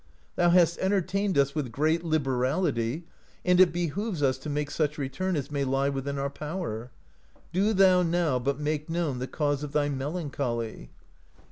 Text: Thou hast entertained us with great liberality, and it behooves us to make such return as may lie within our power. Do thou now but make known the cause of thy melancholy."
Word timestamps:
Thou 0.35 0.49
hast 0.49 0.79
entertained 0.79 1.37
us 1.37 1.53
with 1.53 1.71
great 1.71 2.03
liberality, 2.03 3.03
and 3.45 3.59
it 3.59 3.71
behooves 3.71 4.23
us 4.23 4.39
to 4.39 4.49
make 4.49 4.71
such 4.71 4.97
return 4.97 5.35
as 5.35 5.51
may 5.51 5.63
lie 5.63 5.89
within 5.89 6.17
our 6.17 6.31
power. 6.31 6.89
Do 7.53 7.71
thou 7.71 8.01
now 8.01 8.39
but 8.39 8.59
make 8.59 8.89
known 8.89 9.19
the 9.19 9.27
cause 9.27 9.61
of 9.63 9.73
thy 9.73 9.89
melancholy." 9.89 10.89